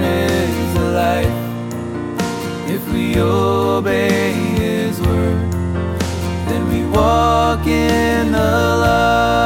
[0.00, 1.38] is life.
[2.68, 5.52] If we obey His word,
[6.48, 9.41] then we walk in the light.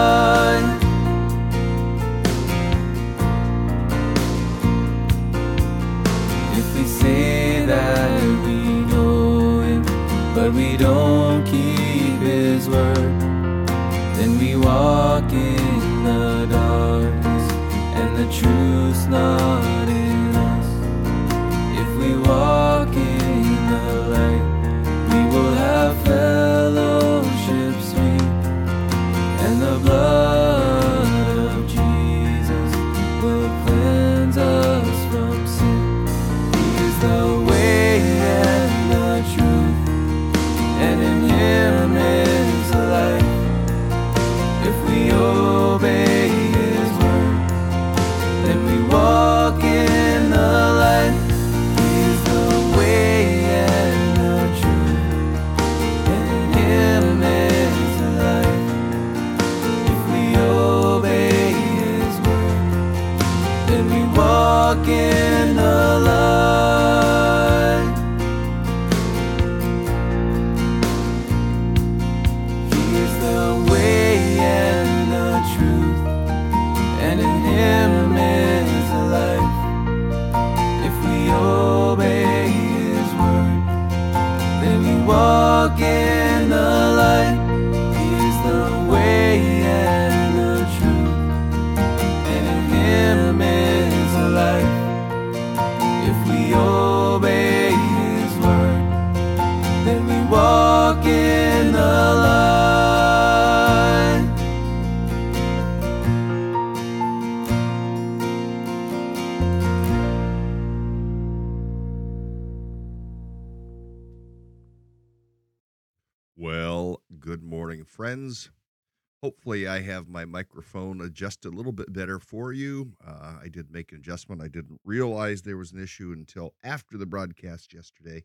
[120.26, 122.92] Microphone adjusted a little bit better for you.
[123.06, 124.42] Uh, I did make an adjustment.
[124.42, 128.24] I didn't realize there was an issue until after the broadcast yesterday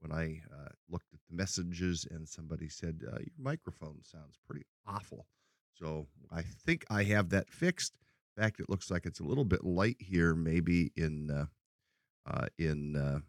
[0.00, 4.66] when I uh, looked at the messages and somebody said, uh, Your microphone sounds pretty
[4.86, 5.26] awful.
[5.74, 7.94] So I think I have that fixed.
[8.36, 11.46] In fact, it looks like it's a little bit light here, maybe in uh,
[12.26, 13.20] uh, in uh,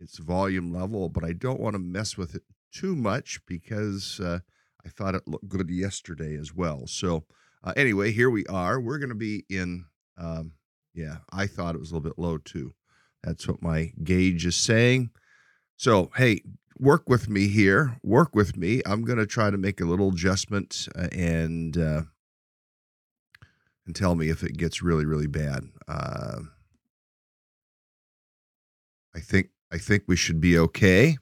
[0.00, 2.42] its volume level, but I don't want to mess with it
[2.72, 4.20] too much because
[4.84, 6.86] I thought it looked good yesterday as well.
[6.86, 7.24] So
[7.62, 8.80] uh, anyway, here we are.
[8.80, 9.86] We're going to be in.
[10.18, 10.52] Um,
[10.94, 12.74] yeah, I thought it was a little bit low too.
[13.22, 15.10] That's what my gauge is saying.
[15.76, 16.42] So hey,
[16.78, 17.98] work with me here.
[18.02, 18.82] Work with me.
[18.86, 22.02] I'm going to try to make a little adjustment uh, and uh,
[23.86, 25.64] and tell me if it gets really really bad.
[25.88, 26.40] Uh,
[29.14, 31.16] I think I think we should be okay.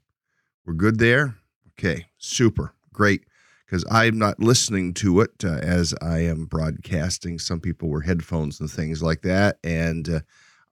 [0.66, 1.36] We're good there.
[1.78, 3.24] Okay, super, great.
[3.72, 7.38] Because I'm not listening to it uh, as I am broadcasting.
[7.38, 10.20] Some people wear headphones and things like that, and uh,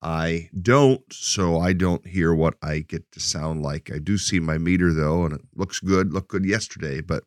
[0.02, 3.90] I don't, so I don't hear what I get to sound like.
[3.90, 6.12] I do see my meter though, and it looks good.
[6.12, 7.24] Looked good yesterday, but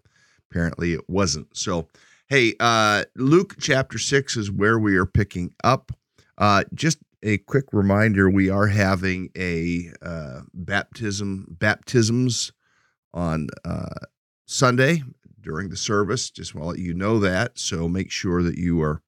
[0.52, 1.58] apparently it wasn't.
[1.58, 1.88] So,
[2.28, 5.92] hey, uh, Luke chapter six is where we are picking up.
[6.38, 12.52] Uh, just a quick reminder: we are having a uh, baptism baptisms
[13.12, 14.06] on uh,
[14.46, 15.02] Sunday
[15.44, 16.30] during the service.
[16.30, 17.60] Just want to let you know that.
[17.60, 19.02] So make sure that you are,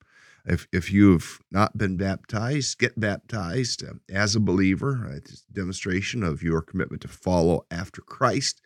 [0.44, 5.10] if if you have not been baptized, get baptized uh, as a believer.
[5.12, 8.60] It's a demonstration of your commitment to follow after Christ.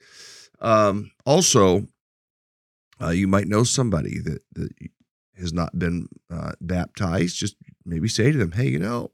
[0.61, 1.87] Um, also,
[3.00, 4.70] uh, you might know somebody that that
[5.38, 7.37] has not been uh, baptized.
[7.37, 7.56] Just
[7.87, 9.12] maybe say to them, "Hey, you know,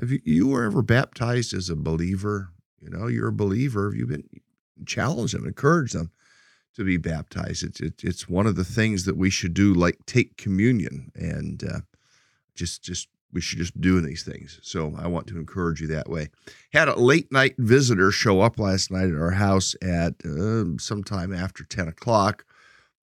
[0.00, 2.48] have you, you were ever baptized as a believer?
[2.80, 3.90] You know, you're a believer.
[3.90, 4.24] Have you been
[4.86, 6.10] challenge them, encourage them
[6.74, 7.64] to be baptized.
[7.64, 11.62] It's it, it's one of the things that we should do, like take communion, and
[11.64, 11.80] uh,
[12.54, 14.58] just just we should just doing these things.
[14.62, 16.28] So I want to encourage you that way.
[16.72, 21.32] Had a late night visitor show up last night at our house at uh, sometime
[21.32, 22.44] after ten o'clock,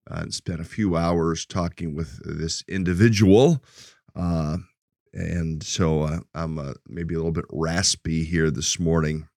[0.10, 3.64] uh, and spent a few hours talking with this individual.
[4.16, 4.58] Uh,
[5.14, 9.28] and so uh, I'm uh, maybe a little bit raspy here this morning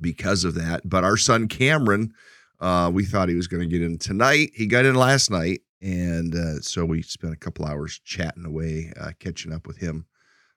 [0.00, 0.82] because of that.
[0.88, 2.12] But our son Cameron,
[2.60, 4.50] uh, we thought he was going to get in tonight.
[4.54, 8.92] He got in last night, and uh, so we spent a couple hours chatting away,
[9.00, 10.06] uh, catching up with him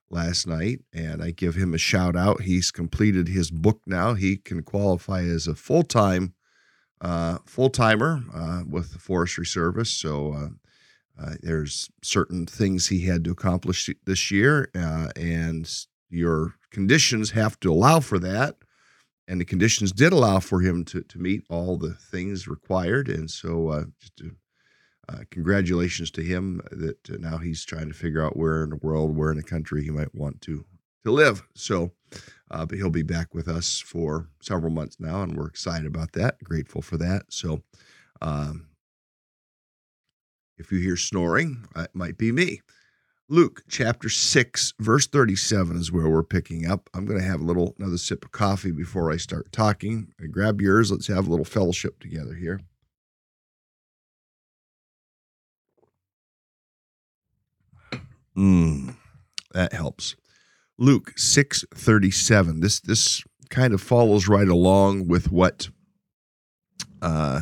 [0.10, 0.82] last night.
[0.94, 2.42] And I give him a shout out.
[2.42, 4.16] He's completed his book now.
[4.16, 6.34] He can qualify as a full time
[7.02, 9.90] uh, full timer uh, with the Forestry Service.
[9.90, 10.34] So.
[10.34, 10.50] Uh,
[11.44, 14.72] there's certain things he had to accomplish this year,
[15.16, 18.56] and your conditions have to allow for that.
[19.28, 23.08] And the conditions did allow for him to, to meet all the things required.
[23.08, 24.36] And so, uh, just to,
[25.10, 28.80] uh, congratulations to him that uh, now he's trying to figure out where in the
[28.82, 30.66] world, where in the country he might want to
[31.06, 31.44] to live.
[31.56, 31.92] So,
[32.52, 36.14] uh, but he'll be back with us for several months now, and we're excited about
[36.14, 36.42] that.
[36.44, 37.24] Grateful for that.
[37.30, 37.62] So,
[38.22, 38.68] um,
[40.58, 42.62] if you hear snoring, it might be me.
[43.30, 46.90] Luke chapter 6, verse 37 is where we're picking up.
[46.94, 50.14] I'm going to have a little another sip of coffee before I start talking.
[50.22, 50.92] I grab yours.
[50.92, 52.60] Let's have a little fellowship together here.
[58.38, 58.96] Mmm,
[59.54, 60.16] that helps.
[60.78, 62.62] Luke 6:37.
[62.62, 65.70] This this kind of follows right along with what
[67.02, 67.42] uh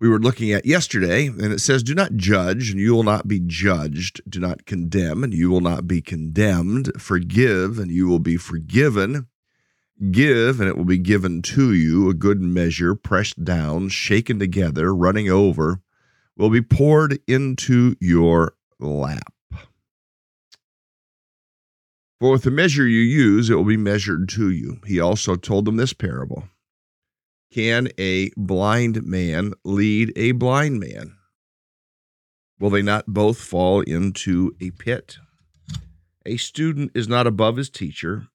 [0.00, 3.26] we were looking at yesterday, and it says, Do not judge, and you will not
[3.26, 4.20] be judged.
[4.28, 6.92] Do not condemn, and you will not be condemned.
[7.00, 9.26] Forgive, and you will be forgiven.
[10.12, 12.08] Give, and it will be given to you.
[12.08, 15.80] A good measure, pressed down, shaken together, running over,
[16.36, 19.32] will be poured into your lap.
[22.20, 24.80] For with the measure you use, it will be measured to you.
[24.86, 26.44] He also told them this parable.
[27.50, 31.16] Can a blind man lead a blind man?
[32.60, 35.18] Will they not both fall into a pit?
[36.26, 38.26] A student is not above his teacher.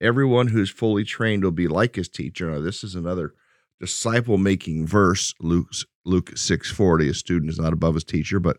[0.00, 2.50] Everyone who is fully trained will be like his teacher.
[2.50, 3.32] Now, this is another
[3.80, 5.70] disciple making verse, Luke,
[6.04, 7.08] Luke 6:40.
[7.08, 8.58] A student is not above his teacher, but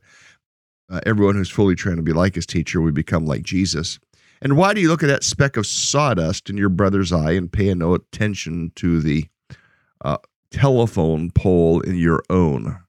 [0.89, 2.81] uh, everyone who's fully trained will be like his teacher.
[2.81, 3.99] We become like Jesus.
[4.41, 7.51] And why do you look at that speck of sawdust in your brother's eye and
[7.51, 9.27] pay no attention to the
[10.03, 10.18] uh,
[10.51, 12.80] telephone pole in your own.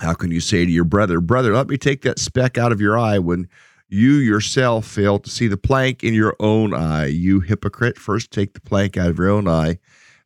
[0.00, 2.80] How can you say to your brother, Brother, let me take that speck out of
[2.80, 3.48] your eye when
[3.88, 7.06] you yourself fail to see the plank in your own eye?
[7.06, 9.78] You hypocrite, first take the plank out of your own eye,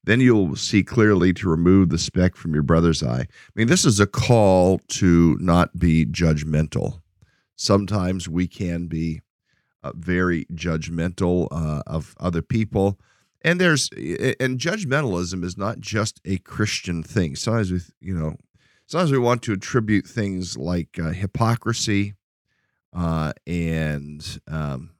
[0.04, 3.22] then you'll see clearly to remove the speck from your brother's eye.
[3.22, 7.00] I mean, this is a call to not be judgmental.
[7.56, 9.22] Sometimes we can be
[9.82, 12.98] uh, very judgmental uh, of other people
[13.44, 17.36] and there's and judgmentalism is not just a Christian thing.
[17.36, 18.36] Sometimes we, you know,
[18.86, 22.14] sometimes we want to attribute things like uh, hypocrisy
[22.94, 24.90] uh, and um,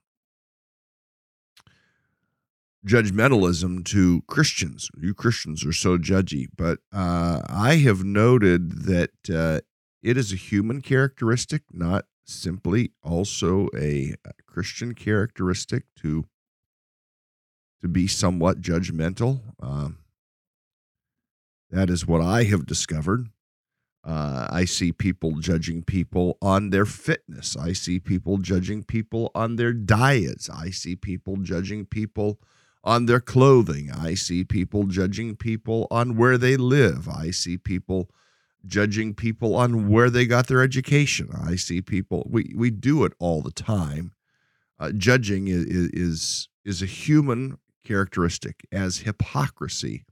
[2.87, 4.91] judgmentalism to Christians.
[5.01, 9.61] You Christians are so judgy, but uh, I have noted that uh,
[10.03, 14.15] it is a human characteristic, not simply also a
[14.47, 16.27] Christian characteristic to
[17.85, 19.43] to be somewhat judgmental.
[19.61, 19.99] Um,
[21.71, 23.29] that is what I have discovered.
[24.03, 27.59] Uh, I see people judging people on their fitness.
[27.59, 30.49] I see people judging people on their diets.
[30.49, 32.41] I see people judging people
[32.83, 33.91] on their clothing.
[33.93, 37.07] I see people judging people on where they live.
[37.07, 38.09] I see people
[38.67, 41.29] judging people on where they got their education.
[41.35, 42.27] I see people.
[42.31, 44.15] We we do it all the time.
[44.79, 50.05] Uh, judging is, is is a human characteristic, as hypocrisy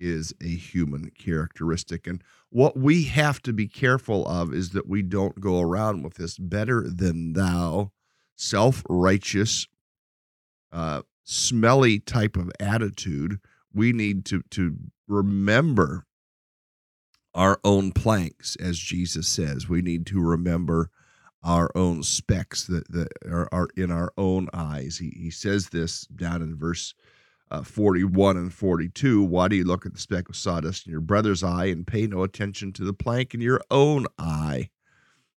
[0.00, 2.06] is a human characteristic.
[2.06, 6.14] And what we have to be careful of is that we don't go around with
[6.14, 7.92] this better than thou,
[8.36, 9.66] self righteous,
[10.72, 13.40] uh, smelly type of attitude.
[13.72, 16.06] We need to, to remember
[17.34, 19.68] our own planks, as Jesus says.
[19.68, 20.90] We need to remember
[21.42, 24.98] our own specks that, that are, are in our own eyes.
[24.98, 26.94] He, he says this down in verse
[27.50, 29.22] uh, 41 and 42.
[29.22, 32.06] Why do you look at the speck of sawdust in your brother's eye and pay
[32.06, 34.70] no attention to the plank in your own eye?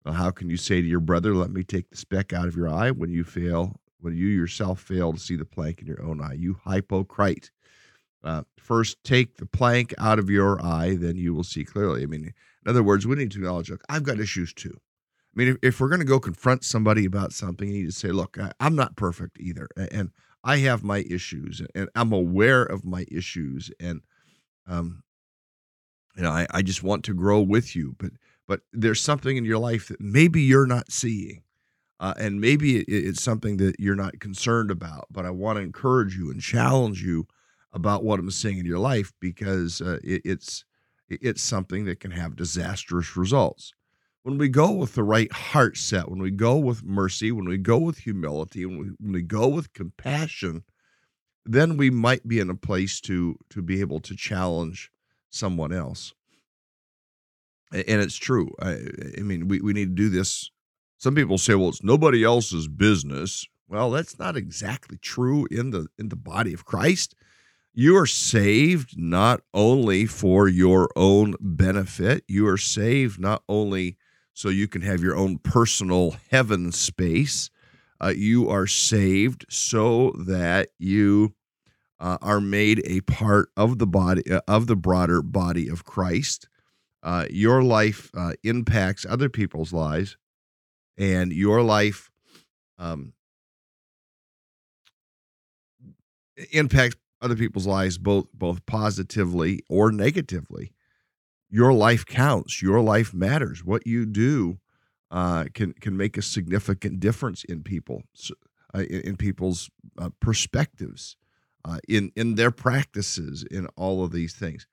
[0.04, 2.56] Well, how can you say to your brother, Let me take the speck out of
[2.56, 6.02] your eye when you fail, when you yourself fail to see the plank in your
[6.02, 6.34] own eye?
[6.34, 7.50] You hypocrite.
[8.24, 12.02] uh, first take the plank out of your eye, then you will see clearly.
[12.02, 12.32] I mean, in
[12.70, 14.78] other words, we need to acknowledge, look, I've got issues too.
[15.38, 17.92] I mean, if, if we're going to go confront somebody about something, you need to
[17.92, 19.68] say, look, I, I'm not perfect either.
[19.92, 20.10] And
[20.42, 23.70] I have my issues and I'm aware of my issues.
[23.78, 24.00] And,
[24.66, 25.04] um,
[26.16, 28.10] you know, I, I just want to grow with you, but,
[28.48, 31.44] but there's something in your life that maybe you're not seeing.
[32.00, 35.62] Uh, and maybe it, it's something that you're not concerned about, but I want to
[35.62, 37.28] encourage you and challenge you
[37.72, 40.64] about what I'm seeing in your life because uh, it, it's
[41.08, 43.72] it's something that can have disastrous results.
[44.28, 47.56] When we go with the right heart set, when we go with mercy, when we
[47.56, 50.64] go with humility, when we, when we go with compassion,
[51.46, 54.90] then we might be in a place to to be able to challenge
[55.30, 56.12] someone else.
[57.72, 58.50] And it's true.
[58.60, 58.76] I,
[59.16, 60.50] I mean, we, we need to do this.
[60.98, 63.46] Some people say, well, it's nobody else's business.
[63.66, 67.14] Well, that's not exactly true in the in the body of Christ.
[67.72, 73.96] You are saved not only for your own benefit, you are saved not only
[74.38, 77.50] so you can have your own personal heaven space,
[78.00, 81.34] uh, you are saved so that you
[81.98, 86.48] uh, are made a part of the body uh, of the broader body of Christ.
[87.02, 90.16] Uh, your life uh, impacts other people's lives,
[90.96, 92.08] and your life
[92.78, 93.14] um,
[96.52, 100.70] impacts other people's lives both both positively or negatively
[101.50, 103.64] your life counts your life matters.
[103.64, 104.58] What you do
[105.10, 108.02] uh, can can make a significant difference in people
[108.74, 111.16] uh, in, people's uh, perspectives
[111.64, 114.66] uh, in in their practices in all of these things.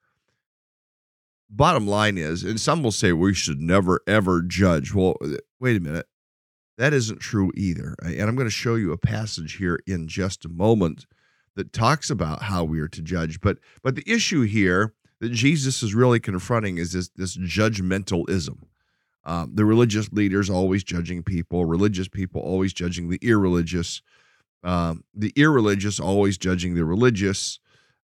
[1.50, 4.94] Bottom line is and some will say we should never ever judge.
[4.94, 6.08] Well uh, wait a minute.
[6.78, 10.44] That isn't true either and i'm going to show you a passage here in just
[10.44, 11.06] a moment
[11.56, 13.40] that talks about how we are to judge.
[13.40, 18.58] But but the issue here that Jesus is really confronting is this this judgmentalism.
[19.26, 24.04] Um, the religious leaders always judging people, religious people always judging the irreligious,
[24.64, 27.60] um, the irreligious always judging the religious.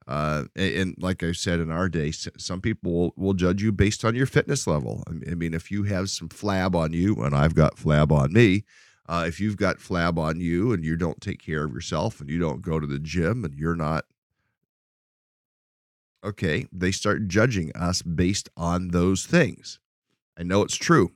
[0.08, 3.72] Uh, and, and, like I said in our day, some people will, will judge you
[3.72, 5.04] based on your fitness level.
[5.08, 8.64] I mean, if you have some flab on you, and I've got flab on me,
[9.08, 12.30] uh, if you've got flab on you and you don't take care of yourself and
[12.30, 14.06] you don't go to the gym and you're not
[16.24, 19.80] okay, they start judging us based on those things.
[20.38, 21.12] I know it's true.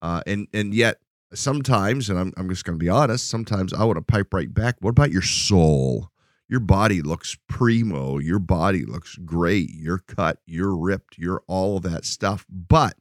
[0.00, 0.98] Uh, and and yet
[1.34, 4.52] sometimes, and I'm I'm just going to be honest, sometimes I want to pipe right
[4.52, 4.76] back.
[4.80, 6.10] What about your soul?
[6.48, 8.18] Your body looks primo.
[8.18, 9.70] Your body looks great.
[9.70, 10.38] You're cut.
[10.46, 11.18] You're ripped.
[11.18, 12.46] You're all of that stuff.
[12.48, 12.94] But,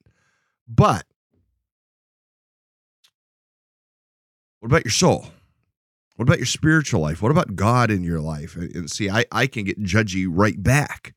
[0.68, 1.06] but
[4.60, 5.28] What about your soul?
[6.16, 7.22] What about your spiritual life?
[7.22, 8.56] What about God in your life?
[8.56, 11.14] And see, I, I can get judgy right back.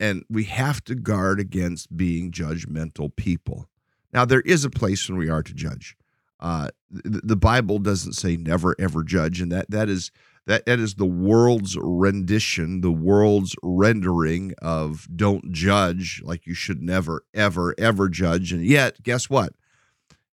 [0.00, 3.68] And we have to guard against being judgmental people.
[4.12, 5.96] Now, there is a place when we are to judge.
[6.40, 10.10] Uh, the, the Bible doesn't say never ever judge, and that that is
[10.46, 16.82] that that is the world's rendition, the world's rendering of don't judge, like you should
[16.82, 18.52] never ever ever judge.
[18.52, 19.54] And yet, guess what?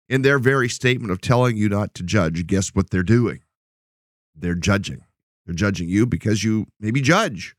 [0.09, 3.41] in their very statement of telling you not to judge, guess what they're doing?
[4.35, 5.05] They're judging.
[5.45, 7.55] They're judging you because you maybe judge.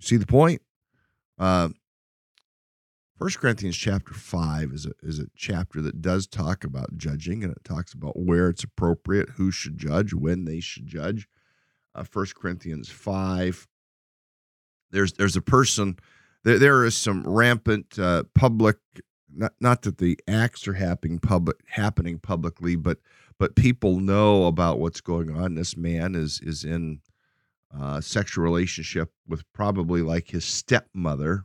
[0.00, 0.62] See the point?
[1.38, 1.68] Uh,
[3.20, 7.62] Corinthians chapter five is a is a chapter that does talk about judging, and it
[7.64, 11.28] talks about where it's appropriate, who should judge, when they should judge.
[11.94, 12.04] Uh,
[12.34, 13.68] Corinthians five.
[14.90, 15.98] There's there's a person.
[16.44, 18.78] There there is some rampant uh, public
[19.34, 22.98] not not that the acts are happening public happening publicly, but
[23.38, 25.54] but people know about what's going on.
[25.54, 27.00] This man is is in
[27.78, 31.44] a sexual relationship with probably like his stepmother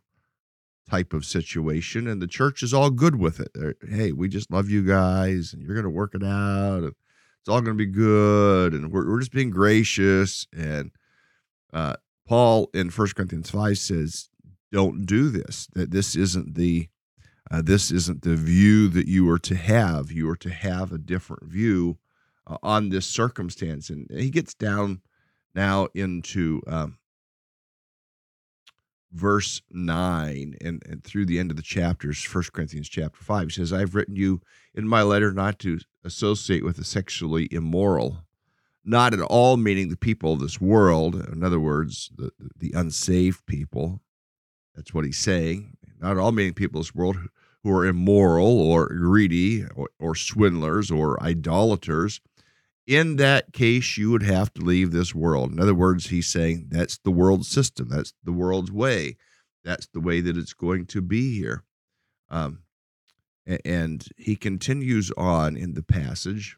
[0.89, 3.51] type of situation, and the church is all good with it.
[3.53, 6.94] They're, hey, we just love you guys, and you're going to work it out, and
[7.39, 10.48] it's all going to be good, and we're we're just being gracious.
[10.55, 10.91] And
[11.74, 11.96] uh,
[12.27, 14.29] Paul in First Corinthians five says,
[14.72, 15.67] "Don't do this.
[15.74, 16.89] That this isn't the
[17.51, 20.12] uh, this isn't the view that you are to have.
[20.12, 21.98] You are to have a different view
[22.48, 23.89] uh, on this circumstance.
[23.89, 25.01] And he gets down
[25.55, 26.97] now into um,
[29.15, 33.47] verse 9 and, and through the end of the chapters, First Corinthians chapter 5.
[33.47, 34.41] He says, I've written you
[34.74, 38.19] in my letter not to associate with the sexually immoral.
[38.83, 43.45] Not at all meaning the people of this world, in other words, the, the unsaved
[43.47, 44.01] people.
[44.75, 45.77] That's what he's saying.
[46.00, 47.17] Not at all meaning people of this world
[47.63, 52.21] who are immoral or greedy or, or swindlers or idolaters.
[52.88, 55.51] In that case, you would have to leave this world.
[55.51, 59.18] In other words, he's saying that's the world system, that's the world's way,
[59.63, 61.63] that's the way that it's going to be here.
[62.30, 62.60] Um,
[63.63, 66.58] and he continues on in the passage.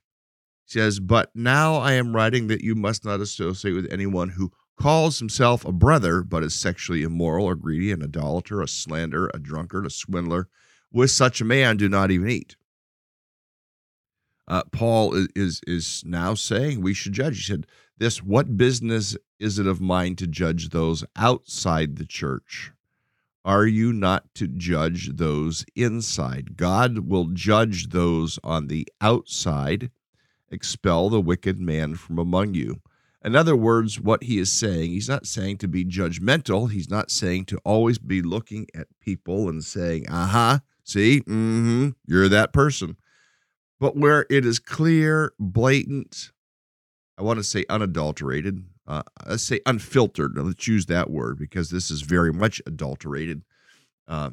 [0.65, 4.51] He says, But now I am writing that you must not associate with anyone who
[4.79, 9.39] calls himself a brother, but is sexually immoral or greedy, an idolater, a slanderer, a
[9.39, 10.47] drunkard, a swindler.
[10.91, 12.55] With such a man, do not even eat.
[14.47, 17.37] Uh, Paul is, is is now saying we should judge.
[17.37, 22.71] He said, "This what business is it of mine to judge those outside the church?
[23.43, 26.57] Are you not to judge those inside?
[26.57, 29.91] God will judge those on the outside.
[30.49, 32.81] Expel the wicked man from among you."
[33.25, 36.71] In other words, what he is saying, he's not saying to be judgmental.
[36.71, 41.89] He's not saying to always be looking at people and saying, "Uh huh, see, mm-hmm,
[42.05, 42.95] you're that person."
[43.79, 46.31] But where it is clear, blatant,
[47.17, 50.37] I want to say unadulterated, uh, let's say unfiltered.
[50.37, 53.43] Let's use that word because this is very much adulterated
[54.07, 54.31] uh,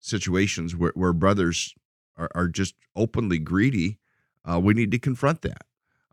[0.00, 1.74] situations where, where brothers
[2.16, 3.98] are, are just openly greedy.
[4.44, 5.62] Uh, we need to confront that.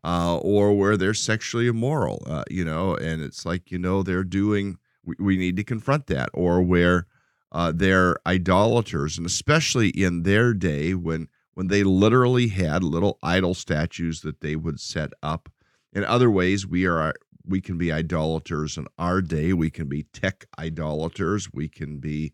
[0.04, 4.24] Uh, or where they're sexually immoral, uh, you know, and it's like, you know, they're
[4.24, 6.30] doing, we, we need to confront that.
[6.34, 7.08] Or where
[7.52, 13.56] uh, they're idolaters, and especially in their day when when they literally had little idol
[13.56, 15.50] statues that they would set up.
[15.92, 19.54] In other ways, we are we can be idolaters in our day.
[19.54, 21.52] We can be tech idolaters.
[21.52, 22.34] We can be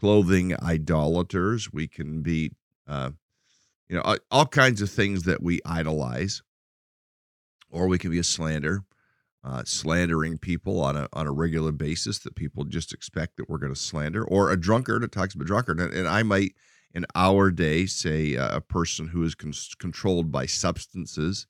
[0.00, 1.70] clothing idolaters.
[1.70, 2.52] We can be,
[2.88, 3.10] uh,
[3.90, 6.40] you know, all kinds of things that we idolize.
[7.68, 8.84] Or we can be a slander,
[9.44, 13.58] uh, slandering people on a on a regular basis that people just expect that we're
[13.58, 14.24] going to slander.
[14.24, 16.54] Or a drunkard that talks about drunkard, and, and I might
[16.94, 21.46] in our day, say uh, a person who is con- controlled by substances,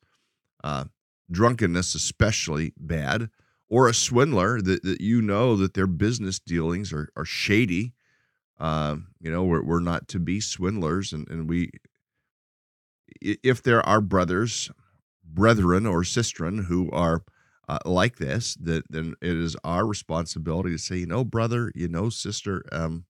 [0.62, 0.85] uh,
[1.31, 3.28] drunkenness especially bad,
[3.68, 7.94] or a swindler that, that you know that their business dealings are, are shady.
[8.61, 11.70] Uh, you know, we're, we're not to be swindlers, and, and we,
[13.20, 14.70] if there are brothers,
[15.24, 17.24] brethren, or sistren who are
[17.68, 21.88] uh, like this, that then it is our responsibility to say, you know, brother, you
[21.88, 23.05] know, sister, um,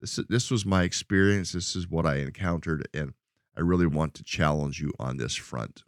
[0.00, 1.52] this this was my experience.
[1.52, 3.14] This is what I encountered, and
[3.56, 5.82] I really want to challenge you on this front.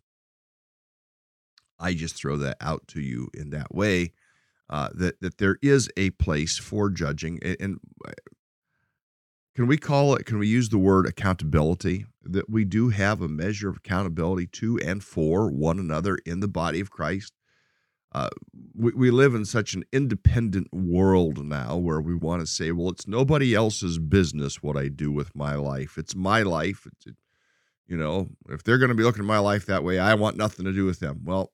[1.79, 4.13] I just throw that out to you in that way.
[4.69, 8.13] Uh, that that there is a place for judging, and, and uh,
[9.57, 10.27] can we call it?
[10.27, 12.07] Can we use the word accountability?
[12.23, 16.49] That we do have a measure of accountability to and for one another in the
[16.49, 17.33] body of Christ
[18.13, 18.29] uh,
[18.75, 22.91] we, we live in such an independent world now where we want to say, well,
[22.91, 25.97] it's nobody else's business what I do with my life.
[25.97, 26.87] It's my life.
[26.87, 27.17] It's, it,
[27.87, 30.37] you know, if they're going to be looking at my life that way, I want
[30.37, 31.23] nothing to do with them.
[31.25, 31.53] Well,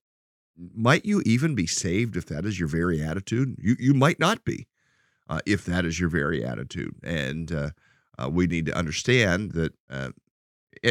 [0.75, 3.57] might you even be saved if that is your very attitude?
[3.59, 4.66] You you might not be,
[5.29, 6.95] uh, if that is your very attitude.
[7.03, 7.71] And uh,
[8.19, 10.11] uh, we need to understand that uh,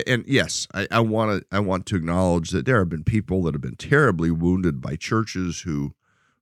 [0.07, 3.43] and yes, I, I want to I want to acknowledge that there have been people
[3.43, 5.93] that have been terribly wounded by churches who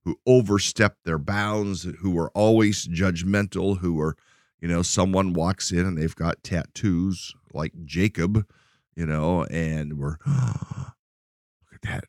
[0.04, 4.16] who overstep their bounds, who are always judgmental, who are,
[4.60, 8.46] you know, someone walks in and they've got tattoos like Jacob,
[8.94, 10.92] you know, and we're oh,
[11.72, 12.04] look at that,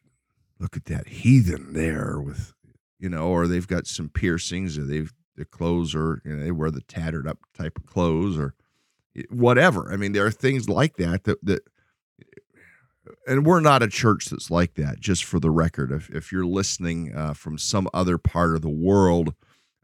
[0.59, 2.53] look at that heathen there with,
[2.99, 6.51] you know, or they've got some piercings, or they've their clothes are, you know, they
[6.51, 8.53] wear the tattered up type of clothes, or
[9.29, 9.91] whatever.
[9.91, 11.67] I mean, there are things like that that that
[13.27, 15.91] and we're not a church that's like that just for the record.
[15.91, 19.33] If, if you're listening uh, from some other part of the world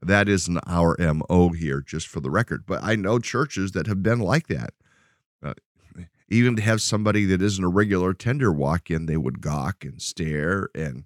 [0.02, 2.64] that isn't our mo here just for the record.
[2.66, 4.74] But i know churches that have been like that.
[5.44, 5.54] Uh,
[6.30, 10.02] even to have somebody that isn't a regular tender walk in they would gawk and
[10.02, 11.04] stare and,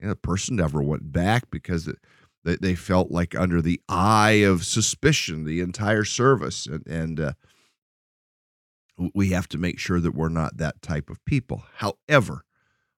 [0.00, 1.96] and the person never went back because it,
[2.44, 6.66] they, they felt like under the eye of suspicion the entire service.
[6.66, 7.32] And, and uh,
[9.14, 11.64] we have to make sure that we're not that type of people.
[11.76, 12.44] However,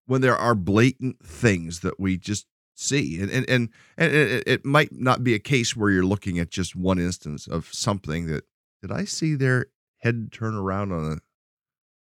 [0.06, 4.64] when there are blatant things that we just see, and and and, and it, it
[4.64, 8.44] might not be a case where you're looking at just one instance of something that
[8.80, 9.66] did I see their
[9.98, 11.16] head turn around on a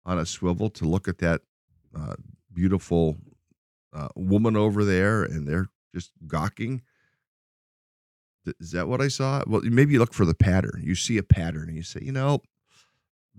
[0.09, 1.43] on a swivel to look at that
[1.95, 2.15] uh,
[2.53, 3.17] beautiful
[3.93, 6.83] uh, woman over there, and they're just gawking.
[8.59, 9.43] Is that what I saw?
[9.47, 10.83] Well, maybe you look for the pattern.
[10.83, 12.41] You see a pattern, and you say, you know,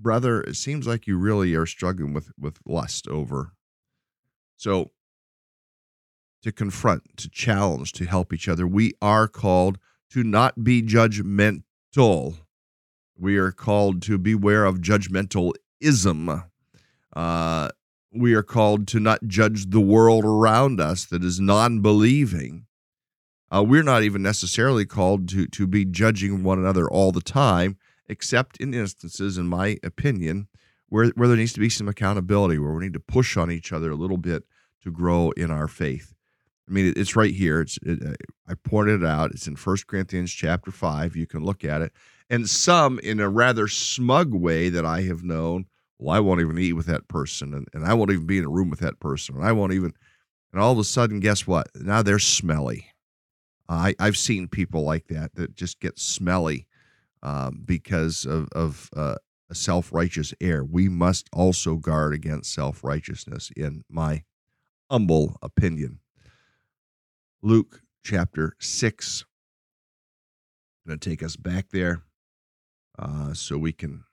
[0.01, 3.53] brother, it seems like you really are struggling with with lust over.
[4.57, 4.91] So
[6.43, 9.77] to confront, to challenge, to help each other, we are called
[10.11, 12.37] to not be judgmental.
[13.17, 16.45] We are called to beware of judgmentalism.
[17.15, 17.69] Uh,
[18.13, 22.65] we are called to not judge the world around us that is non believing.
[23.53, 27.77] Uh, we're not even necessarily called to, to be judging one another all the time,
[28.11, 30.49] except in instances, in my opinion,
[30.89, 33.71] where, where there needs to be some accountability, where we need to push on each
[33.71, 34.43] other a little bit
[34.83, 36.13] to grow in our faith.
[36.67, 37.61] I mean, it's right here.
[37.61, 38.13] It's it, uh,
[38.47, 39.31] I pointed it out.
[39.31, 41.15] It's in First Corinthians chapter five.
[41.15, 41.93] You can look at it,
[42.29, 45.65] and some in a rather smug way that I have known.
[45.97, 48.45] Well, I won't even eat with that person, and, and I won't even be in
[48.45, 49.93] a room with that person, and I won't even.
[50.51, 51.67] And all of a sudden, guess what?
[51.75, 52.87] Now they're smelly.
[53.69, 56.67] I I've seen people like that that just get smelly
[57.23, 59.15] um, because of of uh,
[59.51, 60.63] a self righteous air.
[60.63, 64.23] We must also guard against self righteousness, in my
[64.89, 65.99] humble opinion.
[67.43, 69.25] Luke chapter 6.
[70.85, 72.03] I'm going to take us back there
[72.97, 74.03] uh, so we can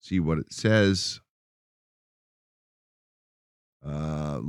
[0.00, 1.20] see what it says.
[3.84, 4.40] Uh,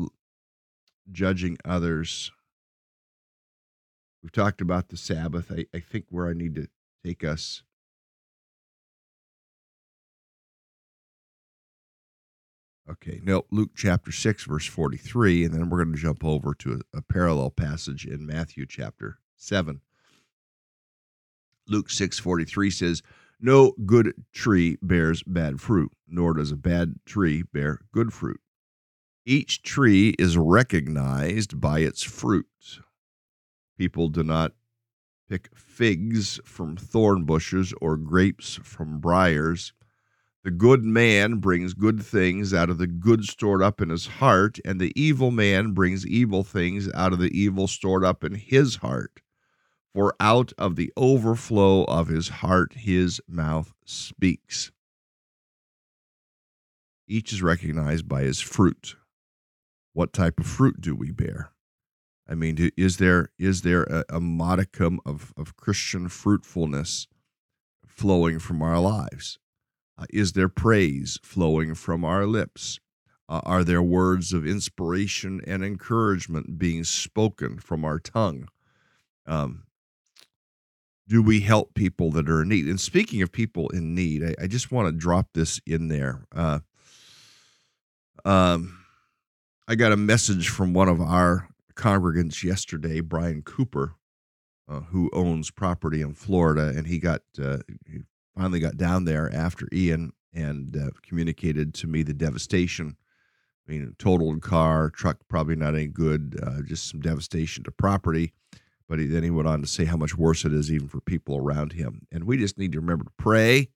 [1.11, 2.31] judging others.
[4.21, 5.51] We've talked about the Sabbath.
[5.51, 6.67] I, I think where I need to
[7.03, 7.63] take us
[12.89, 16.81] Okay, no, Luke chapter 6, verse 43, and then we're going to jump over to
[16.93, 19.81] a, a parallel passage in Matthew chapter 7.
[21.67, 23.01] Luke 6 43 says,
[23.39, 28.41] No good tree bears bad fruit, nor does a bad tree bear good fruit.
[29.25, 32.47] Each tree is recognized by its fruit.
[33.77, 34.53] People do not
[35.29, 39.73] pick figs from thorn bushes or grapes from briars.
[40.43, 44.58] The good man brings good things out of the good stored up in his heart,
[44.65, 48.77] and the evil man brings evil things out of the evil stored up in his
[48.77, 49.21] heart.
[49.93, 54.71] For out of the overflow of his heart his mouth speaks.
[57.08, 58.95] Each is recognized by his fruit.
[59.93, 61.51] What type of fruit do we bear?
[62.27, 67.08] I mean, is there is there a, a modicum of, of Christian fruitfulness
[67.86, 69.38] flowing from our lives?
[70.01, 72.79] Uh, is there praise flowing from our lips?
[73.29, 78.47] Uh, are there words of inspiration and encouragement being spoken from our tongue?
[79.27, 79.63] Um,
[81.07, 82.65] do we help people that are in need?
[82.65, 86.25] And speaking of people in need, I, I just want to drop this in there.
[86.35, 86.59] Uh,
[88.25, 88.83] um,
[89.67, 93.93] I got a message from one of our congregants yesterday, Brian Cooper,
[94.67, 97.59] uh, who owns property in Florida, and he got uh,
[98.41, 102.97] finally got down there after Ian and uh, communicated to me the devastation.
[103.67, 108.34] I mean, totaled car, truck probably not any good, uh, just some devastation to property.
[108.89, 111.01] But he, then he went on to say how much worse it is even for
[111.01, 112.08] people around him.
[112.12, 113.69] And we just need to remember to pray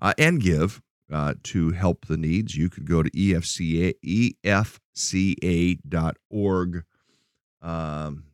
[0.00, 0.80] uh, and give
[1.12, 2.56] uh, to help the needs.
[2.56, 3.96] You could go to EFCA,
[4.42, 6.84] EFCA.org.
[7.60, 8.24] Um,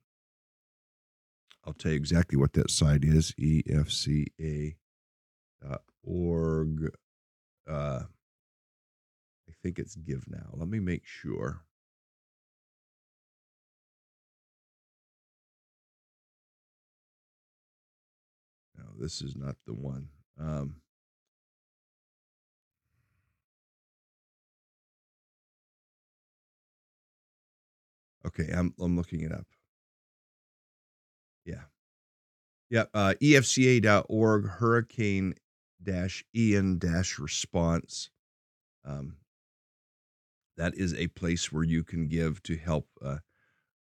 [1.65, 4.77] I'll tell you exactly what that site is EFCA
[6.07, 6.91] org.
[7.69, 8.03] Uh,
[9.49, 10.51] I think it's Give Now.
[10.53, 11.63] Let me make sure.
[18.77, 20.09] No, this is not the one.
[20.39, 20.77] Um,
[28.27, 29.47] okay, I'm I'm looking it up.
[31.45, 31.63] Yeah.
[32.69, 35.35] Yeah, uh, EFCA.org, Hurricane
[35.87, 38.11] dash response.
[38.85, 39.17] Um,
[40.57, 43.19] that is a place where you can give to help uh,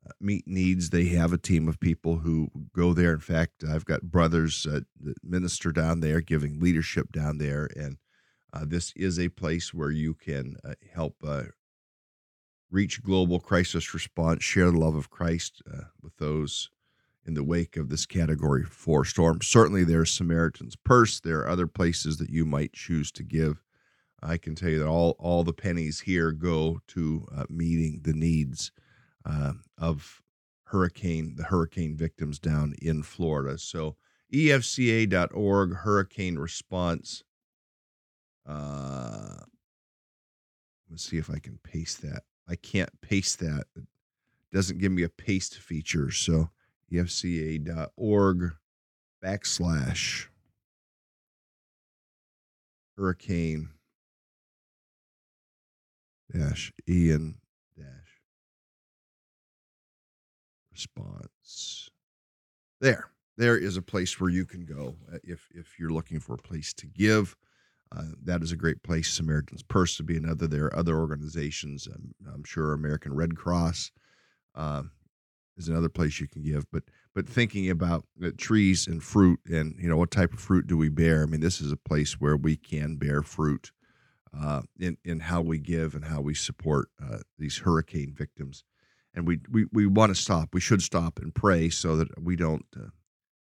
[0.07, 0.91] uh, meet needs.
[0.91, 3.13] They have a team of people who go there.
[3.13, 7.99] In fact, I've got brothers uh, that minister down there, giving leadership down there, and
[8.53, 11.45] uh, this is a place where you can uh, help uh,
[12.71, 15.63] reach global crisis response, share the love of Christ
[16.03, 16.71] with those
[17.27, 19.41] in the wake of this category four storm.
[19.43, 21.21] Certainly, there's Samaritan's Purse.
[21.21, 23.63] There are other places that you might choose to give.
[24.23, 28.15] I can tell you that all, all the pennies here go to uh, meeting the
[28.15, 28.73] needs
[29.25, 30.23] uh, of
[30.65, 33.59] hurricane, the hurricane victims down in Florida.
[33.59, 33.97] So,
[34.33, 37.23] EFCA.org, hurricane response.
[38.47, 39.37] Uh,
[40.91, 42.23] let's see if I can paste that.
[42.49, 43.65] I can't paste that.
[43.77, 43.85] It
[44.53, 46.11] doesn't give me a paste feature.
[46.11, 46.51] So,
[46.93, 48.53] efca.org
[49.25, 50.27] backslash
[52.97, 53.71] hurricane
[56.33, 57.37] dash Ian
[57.77, 57.87] dash
[60.73, 61.91] response.
[62.81, 66.35] There, there is a place where you can go uh, if if you're looking for
[66.35, 67.37] a place to give.
[67.97, 69.09] uh, that is a great place.
[69.09, 70.47] Samaritan's Purse to be another.
[70.47, 71.87] There are other organizations.
[71.93, 73.93] I'm, I'm sure American Red Cross
[74.55, 74.83] uh,
[75.59, 76.65] is another place you can give.
[76.71, 80.67] But but thinking about uh, trees and fruit and you know what type of fruit
[80.67, 81.23] do we bear?
[81.23, 83.73] I mean, this is a place where we can bear fruit
[84.39, 88.65] uh, in in how we give and how we support uh, these hurricane victims.
[89.15, 90.51] And we we we want to stop.
[90.53, 92.91] We should stop and pray so that we don't uh,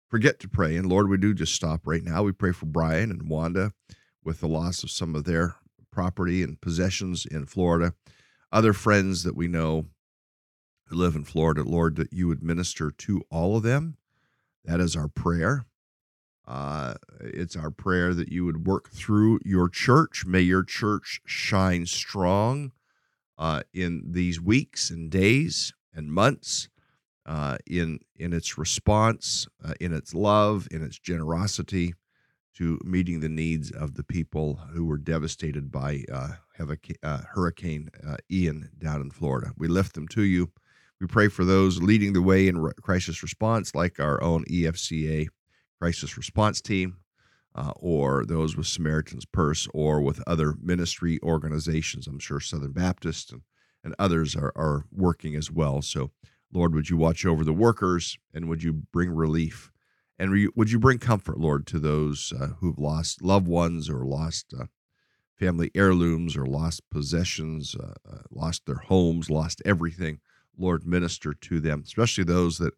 [0.08, 0.76] forget to pray.
[0.76, 2.22] And Lord, we do just stop right now.
[2.22, 3.72] We pray for Brian and Wanda
[4.22, 5.56] with the loss of some of their
[5.90, 7.94] property and possessions in Florida.
[8.50, 9.86] Other friends that we know
[10.94, 13.96] live in Florida, Lord, that you would minister to all of them.
[14.64, 15.66] That is our prayer.
[16.46, 20.24] Uh, it's our prayer that you would work through your church.
[20.26, 22.72] May your church shine strong
[23.38, 26.68] uh, in these weeks and days and months,
[27.26, 31.94] uh, in in its response, uh, in its love, in its generosity
[32.54, 36.32] to meeting the needs of the people who were devastated by uh,
[37.02, 37.88] uh, Hurricane
[38.30, 39.52] Ian down in Florida.
[39.56, 40.50] We lift them to you.
[41.02, 45.26] We pray for those leading the way in crisis response, like our own EFCA
[45.80, 46.98] crisis response team,
[47.56, 52.06] uh, or those with Samaritan's Purse, or with other ministry organizations.
[52.06, 53.42] I'm sure Southern Baptist and,
[53.82, 55.82] and others are, are working as well.
[55.82, 56.12] So,
[56.52, 59.72] Lord, would you watch over the workers and would you bring relief?
[60.20, 64.06] And re- would you bring comfort, Lord, to those uh, who've lost loved ones or
[64.06, 64.66] lost uh,
[65.36, 70.20] family heirlooms or lost possessions, uh, uh, lost their homes, lost everything?
[70.58, 72.74] Lord, minister to them, especially those that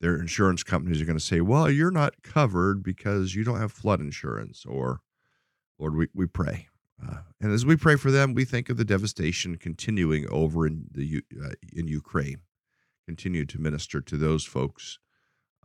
[0.00, 3.72] their insurance companies are going to say, well, you're not covered because you don't have
[3.72, 4.64] flood insurance.
[4.64, 5.00] Or,
[5.78, 6.68] Lord, we, we pray.
[7.04, 10.86] Uh, and as we pray for them, we think of the devastation continuing over in
[10.90, 12.40] the uh, in Ukraine.
[13.06, 14.98] Continue to minister to those folks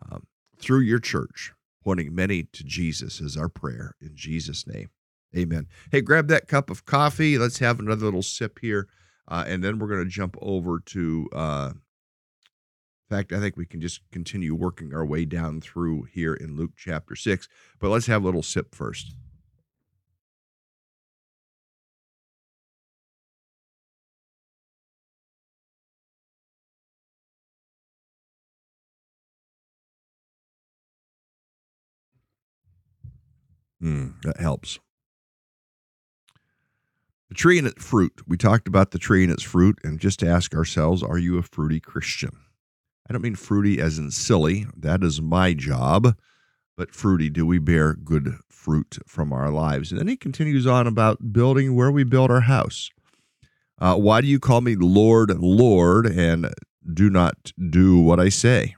[0.10, 4.90] um, through your church, pointing many to Jesus is our prayer in Jesus' name.
[5.36, 5.68] Amen.
[5.92, 7.38] Hey, grab that cup of coffee.
[7.38, 8.88] Let's have another little sip here.
[9.28, 13.66] Uh, and then we're going to jump over to, uh, in fact, I think we
[13.66, 17.48] can just continue working our way down through here in Luke chapter 6.
[17.80, 19.14] But let's have a little sip first.
[33.82, 34.80] Mm, that helps.
[37.34, 38.22] The tree and its fruit.
[38.28, 41.42] We talked about the tree and its fruit, and just ask ourselves, are you a
[41.42, 42.30] fruity Christian?
[43.10, 46.16] I don't mean fruity as in silly, that is my job,
[46.78, 49.90] but fruity, do we bear good fruit from our lives?
[49.90, 52.92] And then he continues on about building where we build our house.
[53.80, 56.54] Uh, why do you call me Lord, Lord, and
[56.94, 58.76] do not do what I say?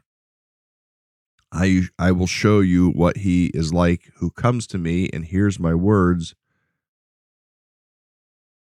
[1.51, 5.59] I, I will show you what he is like who comes to me and hears
[5.59, 6.35] my words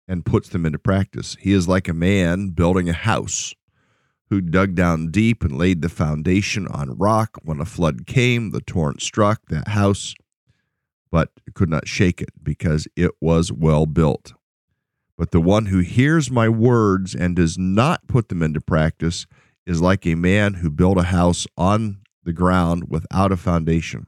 [0.07, 1.35] and puts them into practice.
[1.39, 3.53] He is like a man building a house
[4.29, 7.37] who dug down deep and laid the foundation on rock.
[7.43, 10.15] When a flood came, the torrent struck that house,
[11.11, 14.33] but could not shake it because it was well built.
[15.17, 19.25] But the one who hears my words and does not put them into practice
[19.65, 24.07] is like a man who built a house on the ground without a foundation.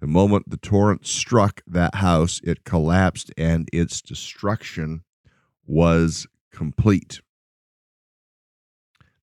[0.00, 5.04] The moment the torrent struck that house, it collapsed and its destruction
[5.66, 7.20] was complete.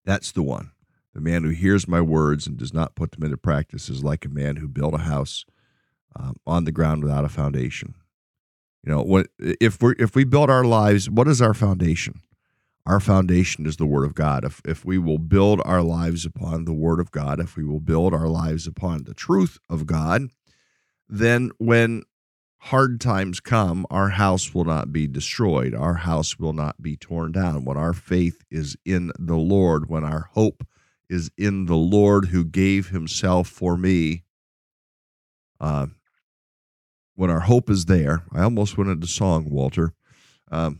[0.05, 0.71] That's the one.
[1.13, 4.25] The man who hears my words and does not put them into practice is like
[4.25, 5.45] a man who built a house
[6.15, 7.95] um, on the ground without a foundation.
[8.83, 12.21] You know, what if we if we build our lives, what is our foundation?
[12.85, 14.43] Our foundation is the Word of God.
[14.43, 17.79] If if we will build our lives upon the Word of God, if we will
[17.79, 20.23] build our lives upon the truth of God,
[21.07, 22.03] then when
[22.67, 25.75] hard times come, our house will not be destroyed.
[25.75, 27.65] Our house will not be torn down.
[27.65, 30.65] When our faith is in the Lord, when our hope
[31.09, 34.23] is in the Lord who gave himself for me,
[35.59, 35.87] uh,
[37.15, 39.93] when our hope is there, I almost went into song, Walter.
[40.49, 40.79] Um,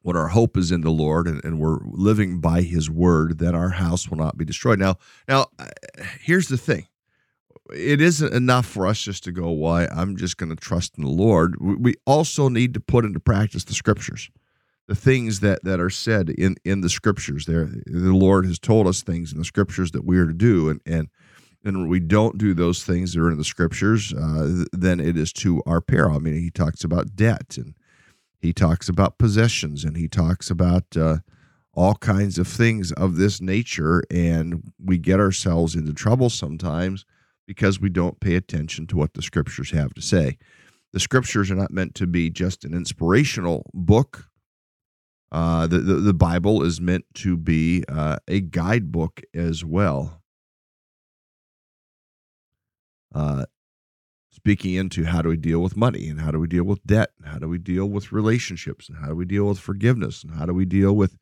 [0.00, 3.54] when our hope is in the Lord and, and, we're living by His word, then
[3.54, 4.80] our house will not be destroyed.
[4.80, 4.96] Now,
[5.28, 5.66] now, uh,
[6.20, 6.86] here's the thing:
[7.70, 11.04] it isn't enough for us just to go, why I'm just going to trust in
[11.04, 11.56] the Lord.
[11.60, 14.30] We also need to put into practice the scriptures,
[14.88, 17.46] the things that, that are said in, in the scriptures.
[17.46, 20.68] There, the Lord has told us things in the scriptures that we are to do,
[20.68, 21.08] and and
[21.64, 25.16] and when we don't do those things that are in the scriptures, uh, then it
[25.16, 26.16] is to our peril.
[26.16, 27.74] I mean, he talks about debt, and
[28.40, 31.18] he talks about possessions, and he talks about uh,
[31.72, 37.04] all kinds of things of this nature, and we get ourselves into trouble sometimes
[37.46, 40.38] because we don't pay attention to what the scriptures have to say.
[40.92, 44.28] The scriptures are not meant to be just an inspirational book.
[45.30, 50.22] Uh, the, the, the Bible is meant to be uh, a guidebook as well.
[53.14, 53.46] Uh,
[54.30, 57.10] speaking into how do we deal with money and how do we deal with debt
[57.18, 60.34] and how do we deal with relationships and how do we deal with forgiveness and
[60.34, 61.16] how do we deal with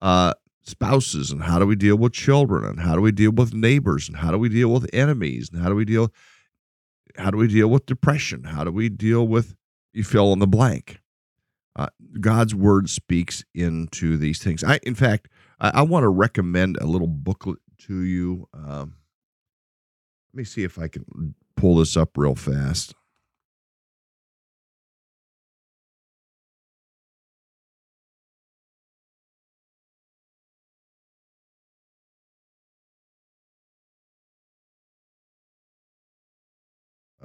[0.00, 0.32] uh,
[0.66, 4.08] spouses and how do we deal with children and how do we deal with neighbors
[4.08, 6.12] and how do we deal with enemies and how do we deal
[7.16, 8.44] how do we deal with depression?
[8.44, 9.54] How do we deal with
[9.92, 11.00] you fill in the blank.
[11.74, 11.88] Uh,
[12.20, 14.64] god's word speaks into these things.
[14.64, 15.28] I in fact
[15.60, 18.96] i, I want to recommend a little booklet to you um,
[20.32, 22.94] let me see if i can pull this up real fast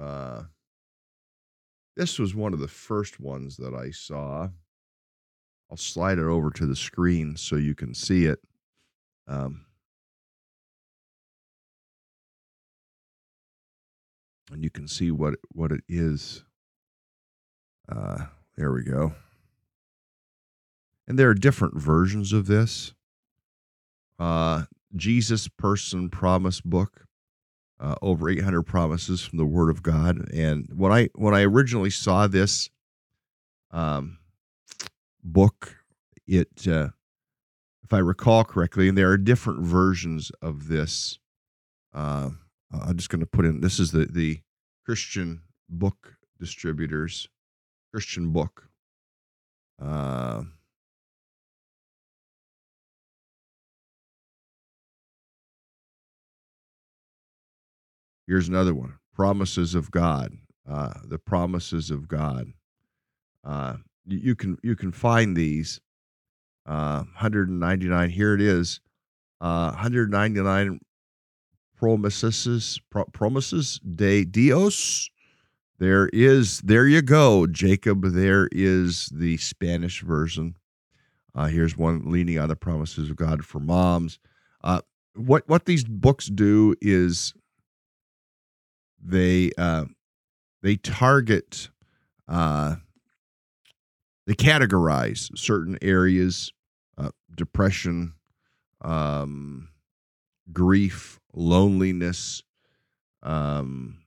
[0.02, 0.42] Uh,
[1.96, 4.48] this was one of the first ones that I saw.
[5.70, 8.40] I'll slide it over to the screen so you can see it.
[9.28, 9.66] Um,
[14.50, 16.44] and you can see what what it is.
[17.90, 19.12] Uh, there we go.
[21.06, 22.94] And there are different versions of this.
[24.18, 27.06] Uh, Jesus Person Promise Book
[27.82, 30.30] uh, over 800 promises from the Word of God.
[30.32, 32.70] And when I when I originally saw this
[33.72, 34.18] um,
[35.22, 35.76] book,
[36.26, 36.90] it uh,
[37.82, 41.18] if I recall correctly, and there are different versions of this.
[41.92, 42.30] Uh,
[42.72, 44.40] I'm just going to put in this is the the
[44.86, 47.28] Christian book distributors
[47.92, 48.68] Christian book.
[58.26, 60.32] Here's another one promises of God.
[60.68, 62.52] Uh, the promises of God.
[63.44, 65.80] Uh, you, you, can you can find these.
[66.66, 68.10] Uh, 199.
[68.10, 68.80] Here it is.
[69.40, 70.78] Uh, 199
[71.76, 75.10] promises pro- promises de Dios.
[75.80, 78.04] There is there you go, Jacob.
[78.04, 80.54] There is the Spanish version.
[81.34, 84.20] Uh, here's one leaning on the promises of God for moms.
[84.62, 84.82] Uh,
[85.16, 87.34] what what these books do is
[89.02, 89.86] they uh,
[90.62, 91.70] they target
[92.28, 92.76] uh,
[94.26, 96.52] they categorize certain areas
[96.96, 98.14] uh, depression
[98.82, 99.68] um,
[100.52, 102.42] grief loneliness
[103.22, 103.98] um,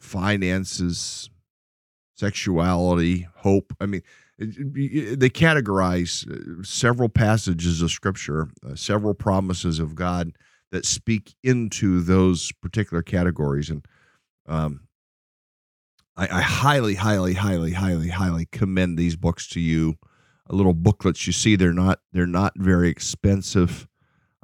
[0.00, 1.30] finances
[2.14, 3.72] sexuality hope.
[3.80, 4.02] I mean
[4.38, 10.32] they categorize uh, several passages of scripture uh, several promises of god
[10.70, 13.70] that speak into those particular categories.
[13.70, 13.84] And
[14.46, 14.80] um,
[16.16, 19.96] I, I highly, highly, highly, highly, highly commend these books to you.
[20.48, 23.86] Little booklets you see they're not they're not very expensive.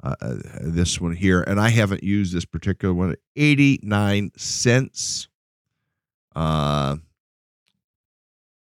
[0.01, 3.15] Uh, uh this one here, and I haven't used this particular one.
[3.35, 5.27] Eighty nine cents.
[6.33, 6.97] Uh,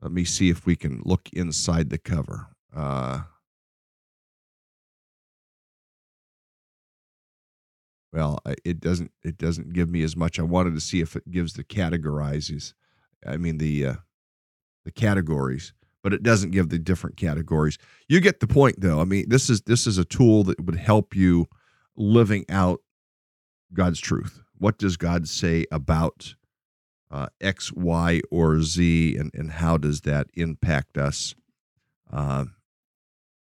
[0.00, 2.48] let me see if we can look inside the cover.
[2.74, 3.20] Uh,
[8.16, 10.40] well it doesn't it doesn't give me as much.
[10.40, 12.74] I wanted to see if it gives the categorizes
[13.26, 13.94] i mean the uh,
[14.84, 15.72] the categories
[16.06, 17.78] but it doesn't give the different categories.
[18.08, 19.00] You get the point though.
[19.00, 21.46] I mean this is this is a tool that would help you
[21.96, 22.80] living out
[23.72, 24.40] god's truth.
[24.56, 26.36] What does god say about
[27.10, 31.34] uh, x y or z and, and how does that impact us?
[32.12, 32.44] Uh,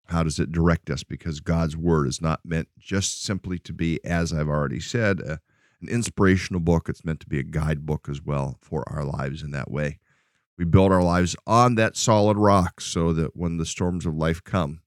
[0.09, 1.03] how does it direct us?
[1.03, 5.41] Because God's word is not meant just simply to be, as I've already said, a,
[5.81, 6.89] an inspirational book.
[6.89, 9.99] It's meant to be a guidebook as well for our lives in that way.
[10.59, 14.43] We build our lives on that solid rock so that when the storms of life
[14.43, 14.81] come,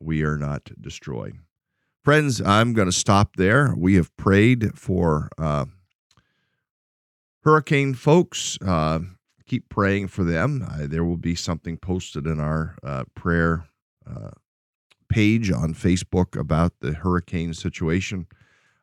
[0.00, 1.38] we are not destroyed.
[2.04, 3.74] Friends, I'm going to stop there.
[3.76, 5.64] We have prayed for uh,
[7.42, 8.58] hurricane folks.
[8.64, 9.00] Uh,
[9.46, 10.66] keep praying for them.
[10.68, 13.66] Uh, there will be something posted in our uh, prayer
[14.08, 14.30] uh,
[15.08, 18.26] page on Facebook about the hurricane situation.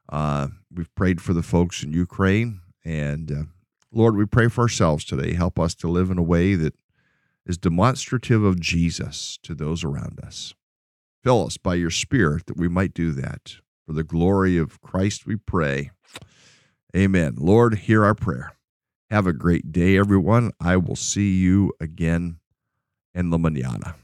[0.09, 2.61] Uh, we've prayed for the folks in Ukraine.
[2.85, 3.43] And uh,
[3.91, 5.33] Lord, we pray for ourselves today.
[5.33, 6.75] Help us to live in a way that
[7.45, 10.53] is demonstrative of Jesus to those around us.
[11.23, 13.55] Fill us by your Spirit that we might do that.
[13.85, 15.91] For the glory of Christ, we pray.
[16.95, 17.35] Amen.
[17.37, 18.53] Lord, hear our prayer.
[19.09, 20.51] Have a great day, everyone.
[20.59, 22.39] I will see you again
[23.13, 23.95] in La Manana.